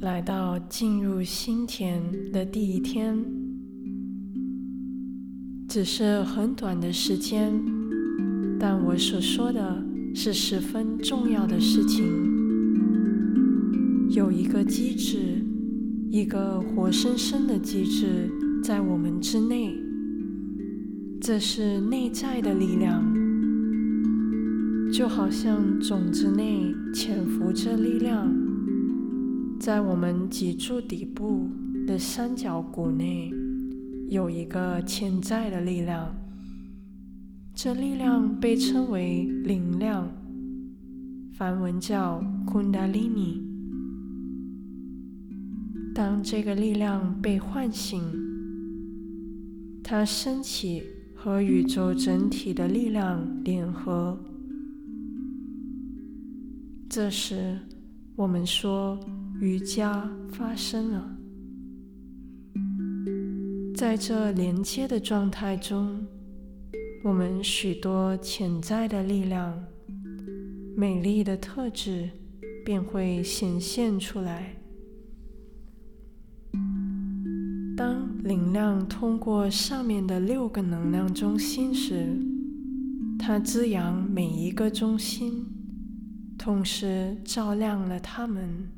[0.00, 2.00] 来到进入心田
[2.30, 3.18] 的第一天，
[5.68, 7.52] 只是很短的时间，
[8.60, 9.84] 但我所说的
[10.14, 12.04] 是十分重要的事情。
[14.10, 15.44] 有一个机制，
[16.10, 18.30] 一个活生生的机制
[18.62, 19.76] 在我们之内，
[21.20, 23.04] 这是内在的力量。
[24.92, 28.32] 就好像种子内潜伏着力量，
[29.60, 31.48] 在我们脊柱底部
[31.84, 33.32] 的三角骨内
[34.08, 36.14] 有一个潜在的力量，
[37.54, 40.08] 这力量被称为灵量，
[41.32, 43.42] 梵文叫 Kundalini。
[45.92, 48.00] 当这个力量被唤醒，
[49.82, 50.84] 它升起
[51.16, 54.16] 和宇宙整体的力量联合。
[56.88, 57.58] 这时，
[58.14, 58.98] 我们说
[59.40, 61.16] 瑜伽发生了。
[63.76, 66.04] 在这连接的状态中，
[67.04, 69.64] 我们许多潜在的力量、
[70.76, 72.10] 美丽的特质
[72.64, 74.56] 便会显现出来。
[77.76, 82.18] 当能量通过上面的六个能量中心时，
[83.16, 85.46] 它滋养每一个中心。
[86.36, 88.68] 同时照亮了他们，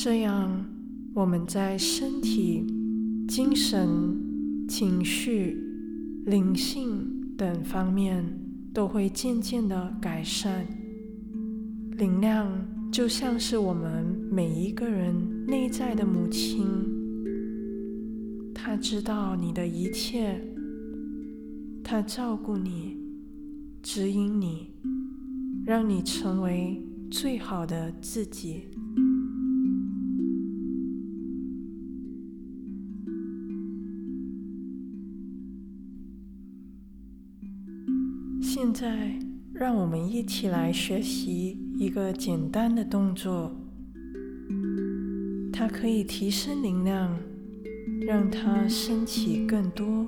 [0.00, 0.64] 这样
[1.12, 2.64] 我们在身体、
[3.26, 5.60] 精神、情绪、
[6.24, 8.24] 灵性等方面
[8.72, 10.64] 都会渐渐的改善。
[11.96, 12.48] 灵量
[12.92, 16.64] 就像是我们每一个人内在的母亲，
[18.54, 20.40] 她知道你的一切，
[21.82, 22.96] 她照顾你。
[23.82, 24.68] 指引你，
[25.66, 26.80] 让你成为
[27.10, 28.62] 最好的自己。
[38.80, 39.12] 在，
[39.52, 43.50] 让我们一起来学习一个简单的动作，
[45.52, 47.18] 它可以提升能量，
[48.06, 50.06] 让它升起更多。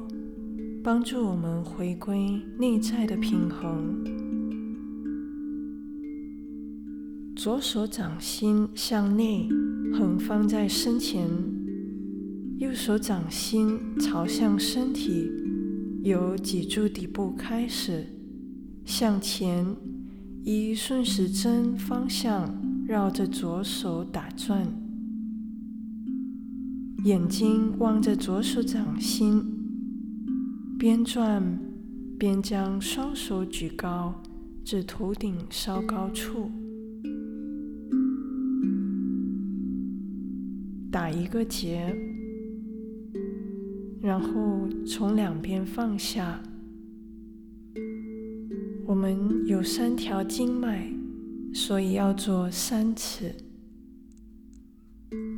[0.85, 4.05] 帮助我们回归内在的平衡。
[7.35, 9.49] 左手掌心向内
[9.99, 11.29] 横放在身前，
[12.59, 15.29] 右手掌心朝向身体，
[16.05, 18.07] 由脊柱底部开始
[18.91, 19.65] 向前，
[20.43, 22.53] 以顺时针方向
[22.89, 24.67] 绕着左手打转，
[27.05, 29.45] 眼睛望着左手掌心。
[30.77, 31.57] 边转
[32.19, 34.21] 边将双手举高
[34.65, 36.51] 至头顶稍高处，
[40.91, 41.95] 打一个结，
[44.03, 46.43] 然后从两边放下。
[48.91, 50.93] 我们有三条经脉，
[51.55, 53.33] 所以要做三次。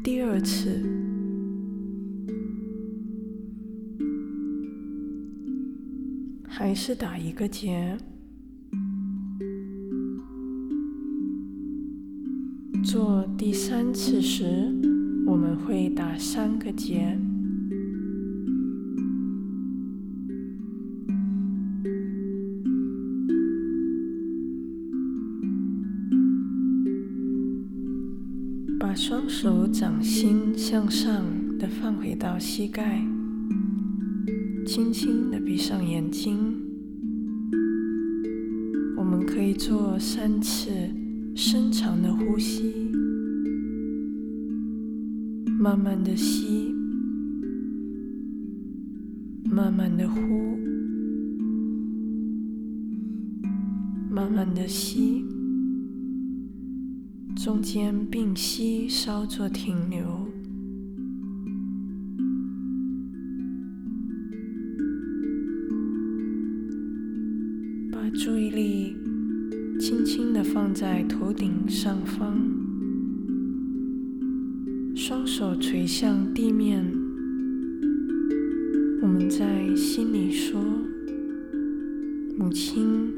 [0.02, 0.80] 第二次。
[6.48, 7.94] 还是打一个结。
[12.82, 14.72] 做第三次时，
[15.26, 17.18] 我们会打三个结。
[28.92, 31.24] 把双手掌心向上
[31.56, 33.02] 的放回到膝盖。
[34.66, 36.36] 轻轻的闭上眼睛，
[38.98, 40.70] 我们可以做三次
[41.34, 42.92] 深长的呼吸，
[45.58, 46.74] 慢慢的吸，
[49.50, 50.20] 慢慢的呼，
[54.10, 55.24] 慢慢的吸，
[57.34, 60.28] 中间屏息稍作停留。
[67.90, 68.96] 把注意力
[69.80, 72.38] 轻轻的放在头顶上方，
[74.94, 76.84] 双手垂向地面。
[79.02, 80.62] 我们在心里说
[82.38, 83.12] ：“母亲，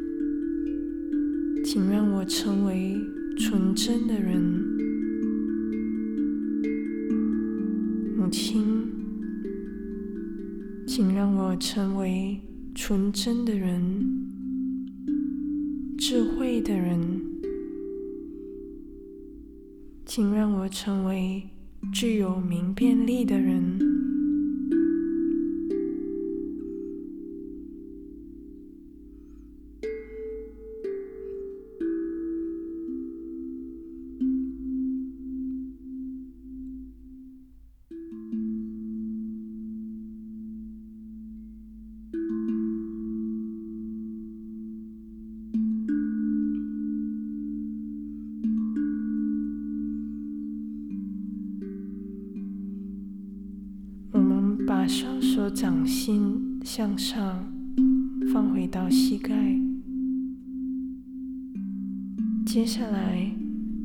[1.62, 2.98] 请让我成为
[3.36, 4.40] 纯真的人。
[8.16, 8.62] 母亲，
[10.86, 12.40] 请让我成为
[12.74, 14.20] 纯真的人。”
[15.98, 17.20] 智慧的人，
[20.04, 21.42] 请让我成为
[21.92, 23.93] 具有明辨力的人。
[55.44, 57.52] 手掌心向上
[58.32, 59.60] 放回到膝盖，
[62.46, 63.30] 接下来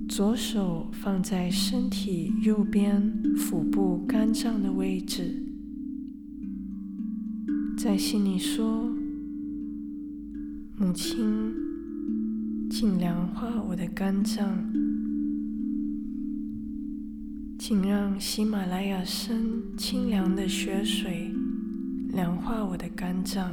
[0.08, 5.44] 左手放在身体右边腹部肝脏的位置，
[7.78, 8.96] 在心里说
[10.80, 11.54] ：“母亲，
[12.72, 14.48] 请凉化我的肝脏。”
[17.60, 19.36] 请让喜马拉雅山
[19.76, 21.30] 清凉的雪水
[22.12, 23.52] 凉化我的肝脏。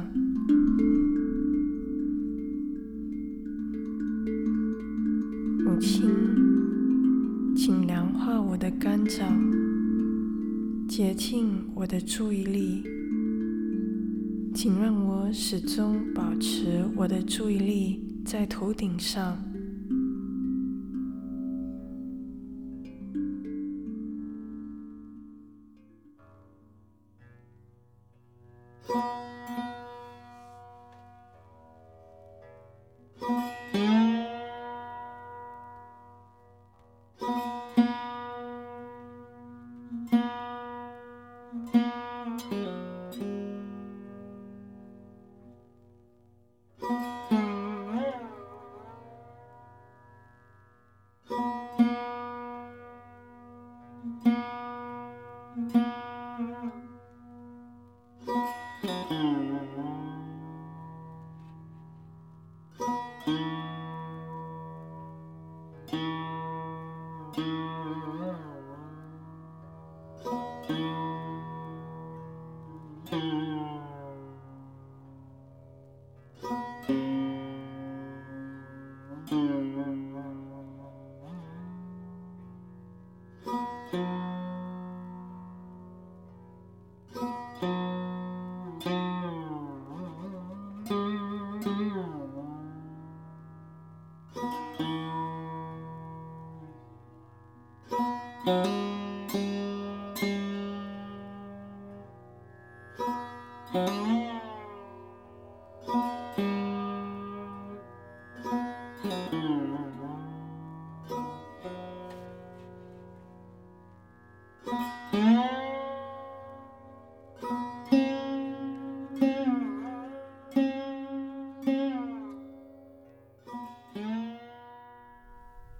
[5.63, 6.09] 母亲，
[7.55, 9.39] 请凉化我的肝脏，
[10.87, 12.83] 洁净我的注意力。
[14.55, 19.37] 请让我始终保持我的注意力在头顶上。
[54.03, 54.56] Música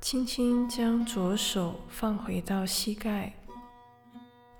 [0.09, 3.33] 轻轻将左手放回到膝盖，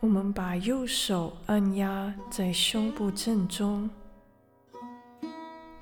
[0.02, 3.90] 我们把右手按压在胸部正中，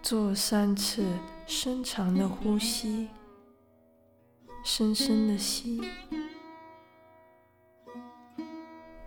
[0.03, 1.03] 做三次
[1.47, 3.09] 深长的呼吸，
[4.63, 5.81] 深深的吸，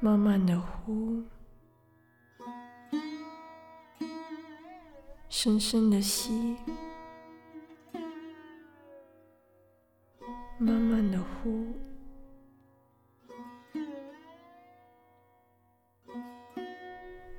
[0.00, 1.22] 慢慢的呼，
[5.28, 6.56] 深深的吸。
[10.60, 11.72] 慢慢的呼，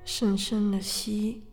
[0.05, 1.43] 深深的吸，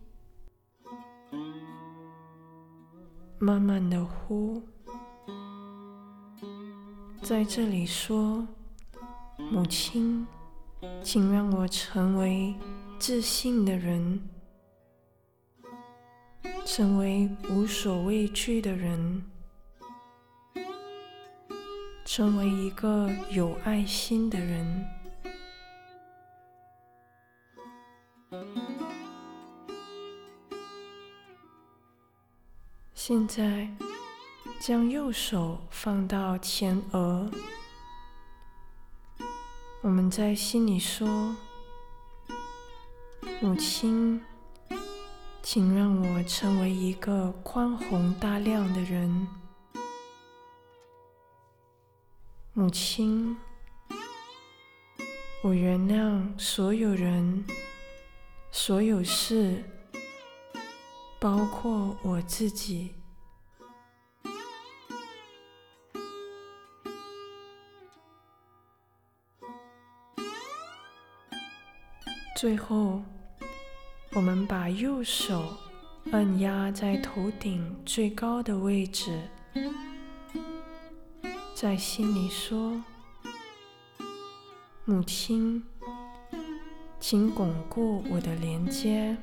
[3.37, 4.63] 慢慢的呼，
[7.21, 8.47] 在这里说
[9.51, 10.25] ：“母亲，
[11.03, 12.55] 请让我成为
[12.97, 14.21] 自信的人，
[16.65, 19.21] 成为无所畏惧的人。”
[22.17, 24.85] 成为一个有爱心的人。
[32.95, 33.69] 现在，
[34.59, 37.29] 将右手放到前额，
[39.81, 41.35] 我们在心里说
[43.39, 44.19] ：“母亲，
[45.43, 49.27] 请让我成为一个宽宏大量的人。”
[52.59, 53.37] 母亲
[55.43, 57.45] 我原谅所有人
[58.49, 59.63] 所有事
[61.19, 62.95] 包括我自己。
[72.35, 73.03] 最后
[74.13, 75.55] 我们把右手
[76.11, 79.29] 按压在头顶最高的位置。
[81.59, 82.79] 在心里说
[84.85, 85.63] ：“母亲，
[86.99, 89.17] 请巩固我的连接。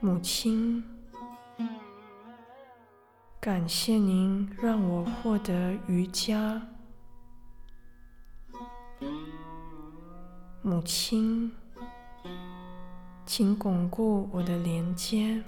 [0.00, 0.82] 母亲，
[3.38, 6.66] 感谢您让我获得瑜伽。”
[10.64, 11.52] 母亲，
[13.26, 15.44] 请巩固我的连接，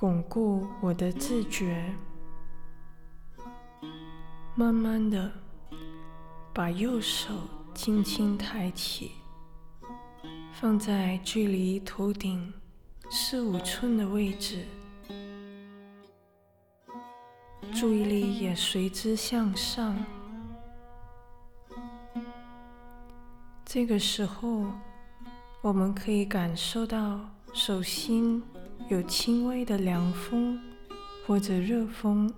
[0.00, 1.92] 巩固我的自觉。
[4.54, 5.32] 慢慢的，
[6.54, 7.34] 把右手
[7.74, 9.10] 轻轻抬起，
[10.52, 12.54] 放在距离头顶
[13.10, 14.64] 四五寸的位置，
[17.74, 19.96] 注意力也随之向上。
[23.64, 24.64] 这个时候，
[25.60, 27.18] 我们可以感受到
[27.52, 28.40] 手心
[28.88, 30.58] 有轻微的凉风
[31.26, 32.32] 或者热风。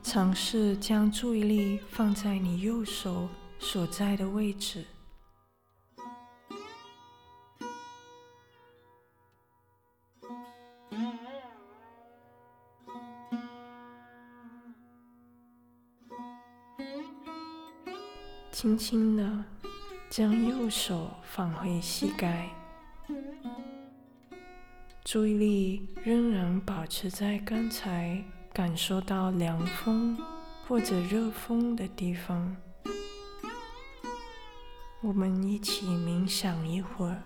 [0.00, 4.84] 尝试将注意力放在你右手所在的位置。
[18.52, 19.44] 轻轻的
[20.08, 22.48] 将右手放回膝盖，
[25.08, 28.20] 注意力仍然保持在刚才
[28.52, 30.18] 感受到凉风
[30.66, 32.56] 或者热风的地方。
[35.00, 37.22] 我们一起冥想一会儿。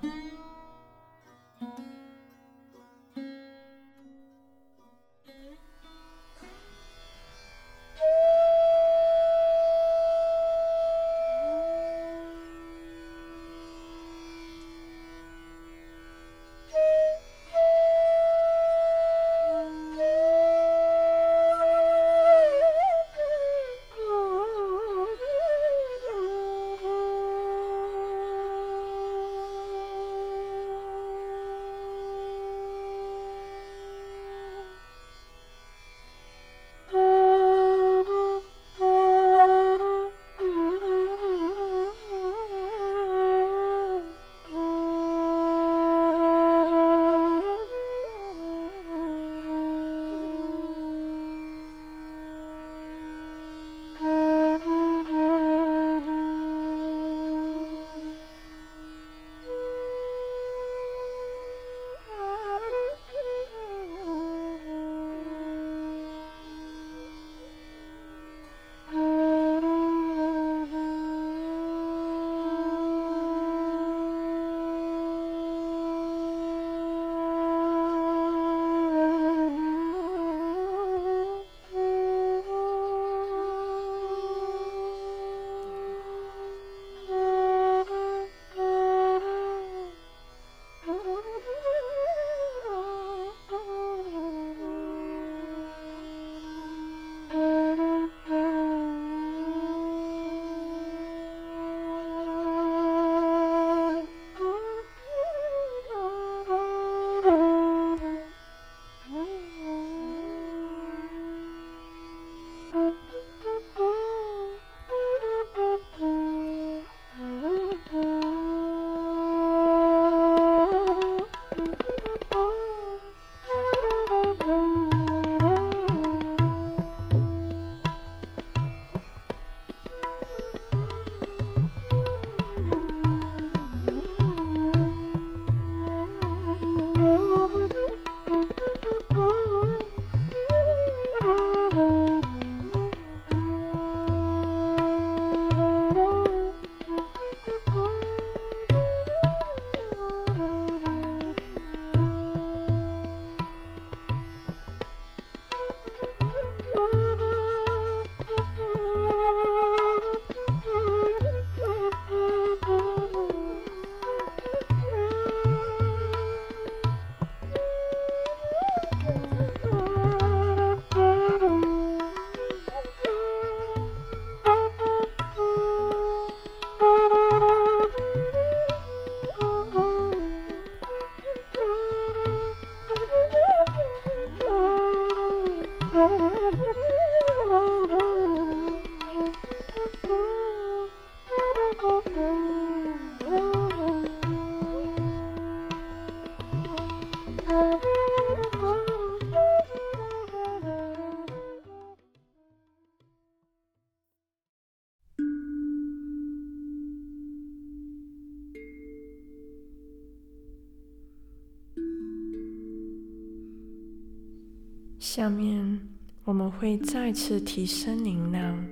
[215.01, 215.81] 下面
[216.25, 218.63] 我们会再次提升能量。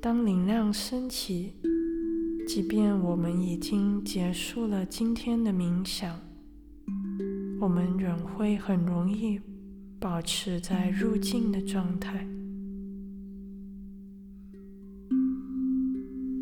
[0.00, 1.52] 当能量升起，
[2.48, 6.18] 即便我们已经结束了今天的冥想，
[7.60, 9.38] 我们仍会很容易
[10.00, 12.26] 保持在入静的状态。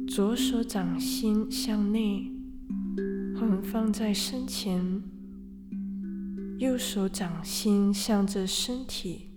[0.07, 2.31] 左手掌心向内
[3.35, 5.03] 横放在身前。
[6.63, 9.33] 右手掌心向着身体，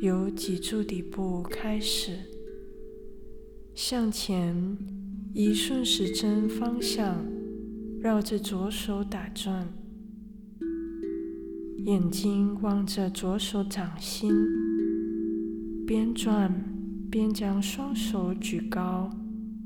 [0.00, 2.12] 由脊柱底部开始
[3.74, 4.78] 向前，
[5.32, 7.26] 以顺时针方向
[8.00, 9.66] 绕着左手打转。
[11.86, 14.32] 眼睛望着左手掌心，
[15.84, 16.54] 边转
[17.10, 19.10] 边将双手举高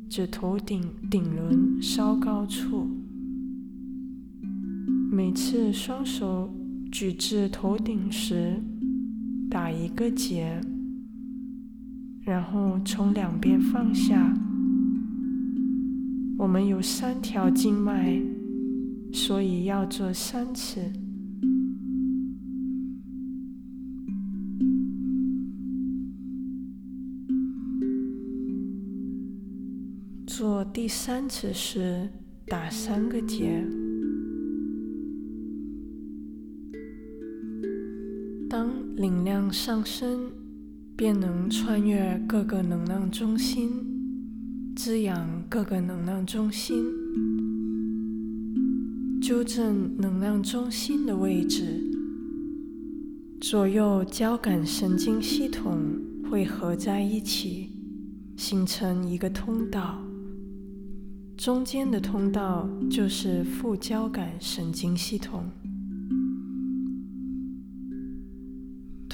[0.09, 2.89] 至头顶顶轮稍高处。
[5.13, 6.51] 每次双手。
[6.91, 8.61] 举至头顶时，
[9.51, 10.61] 打一个结，
[12.23, 14.35] 然后从两边放下。
[16.39, 18.21] 我们有三条经脉，
[19.13, 20.81] 所以要做三次。
[30.27, 32.09] 做第三次时，
[32.47, 33.67] 打三个结。
[38.99, 40.33] 能量上升，
[40.97, 43.71] 便能穿越各个能量中心，
[44.75, 46.85] 滋养各个能量中心，
[49.23, 51.81] 纠正能量中心的位置。
[53.41, 55.79] 左右交感神经系统
[56.29, 57.71] 会合在一起，
[58.37, 59.97] 形成一个通道。
[61.37, 65.45] 中间的通道就是副交感神经系统。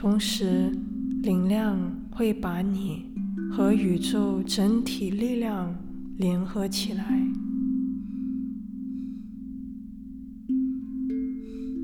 [0.05, 0.71] 同时，
[1.23, 3.07] 能量会把你
[3.51, 5.75] 和宇宙整体力量
[6.19, 7.27] 联合起来。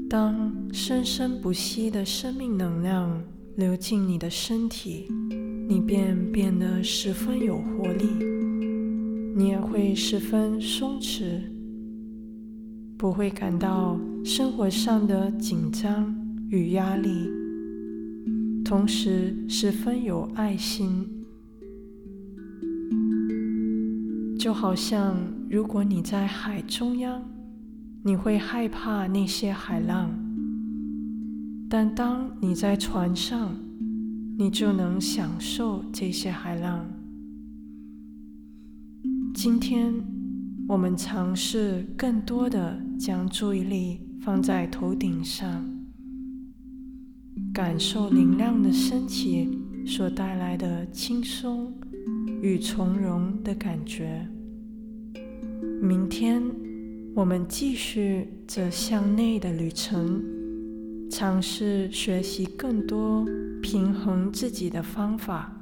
[0.06, 3.22] 当生生不息的生命能量
[3.56, 5.06] 流进你的身体，
[5.66, 8.04] 你便变得十分有活力，
[9.34, 11.40] 你也会十分松弛，
[12.98, 16.14] 不会感到生活上的紧张
[16.50, 17.39] 与压力。
[18.70, 21.04] 同时十分有爱心，
[24.38, 25.16] 就好像
[25.50, 27.20] 如果你在海中央，
[28.04, 30.10] 你会害怕那些海浪；
[31.68, 33.56] 但当你在船上，
[34.38, 36.88] 你就能享受这些海浪。
[39.34, 39.92] 今天
[40.68, 45.79] 我们尝试更多的将注意力放在头顶上。
[47.52, 49.48] 感受明亮的升起
[49.86, 51.72] 所带来的轻松
[52.42, 54.26] 与从容的感觉。
[55.82, 56.42] 明天
[57.14, 60.22] 我们继续这向内的旅程，
[61.10, 63.26] 尝试学习更多
[63.62, 65.60] 平衡自己的方法。